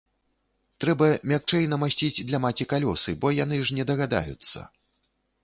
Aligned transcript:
Трэба 0.85 1.09
мякчэй 1.31 1.67
намасціць 1.73 2.23
для 2.31 2.39
маці 2.47 2.67
калёсы, 2.73 3.09
бо 3.23 3.27
яны 3.43 3.61
ж 3.67 3.79
не 3.83 3.87
дагадаюцца. 3.93 4.67